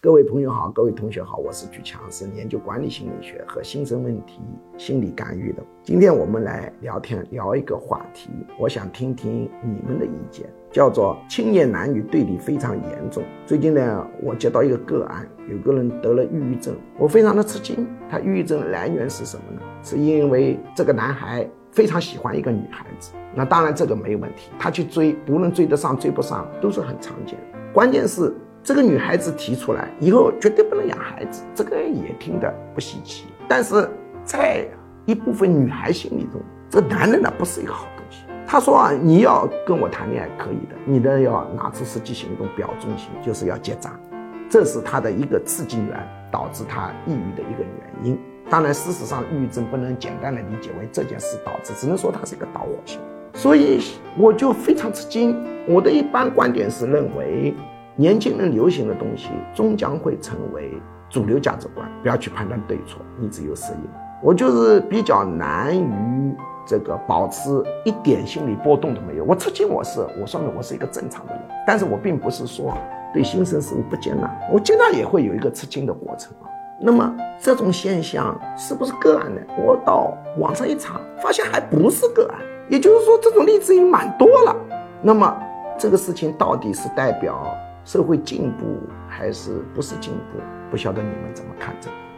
[0.00, 4.40] 各位朋友好，各位同学好，我是举强，是研究管理心理学和新生问题
[4.76, 5.62] 心理干预的。
[5.82, 8.28] 今天我们来聊天，聊一个话题，
[8.58, 13.22] 我想听听你们的意见，叫做青年男女对立非常严重。
[13.46, 17.86] 最近呢，我接到一个个案，有个人得了抑郁症，我非常的吃惊。
[18.10, 19.62] 他抑郁症来源是什么呢？
[19.82, 27.38] 是因为这个男孩非常喜欢一个女孩子，那当然这个没有问题，他去追，不论追得上追不上都是很常见。
[27.72, 28.32] 关键是。
[28.66, 33.26] 这个女孩子提出来以后绝对不能养孩子，这个也听得不稀奇。
[33.46, 33.88] 但是
[34.24, 34.66] 在
[35.04, 38.24] 一部分女孩心里中，这男人呢不是一个好东西。
[38.44, 43.92] 他说啊，你要跟我谈恋爱可以的，你呢要拿出实际行动表忠心，就是要结扎，
[44.50, 48.18] 这是他的一个刺激源，导致他抑郁的一个原因。
[48.50, 53.00] 当然，事实上，抑郁症不能简单的理解为这件事导致，只能说它是一个导火线。
[53.32, 53.80] 所以
[54.18, 55.36] 我就非常吃惊。
[55.68, 57.54] 我的一般观点是认为。
[57.98, 60.70] 年轻人流行的东西终将会成为
[61.08, 63.90] 主流价值观，不要去判断对错，你只有适应。
[64.22, 67.50] 我就是比较难于这个保持
[67.84, 69.24] 一点心理波动都没有。
[69.24, 72.76] 我吃惊，我是我说明我是一个正常的人，但是我并不是说
[73.14, 76.50] 对新生事物不接纳，我接纳也会有一个吃惊的过程啊。
[76.78, 79.40] 那么这种现象是不是个案呢？
[79.64, 84.54] 我到网上一查，发现还不是个案，也就是说这种例子已经蛮多了。
[85.00, 85.34] 那么
[85.78, 87.54] 这个事情到底是代表？
[87.86, 90.40] 社会进步还是不是进步？
[90.72, 92.15] 不晓得你们怎么看这个？